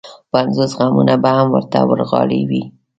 [0.31, 2.63] پنځوس غمونه به هم ورته ورغاړې وي.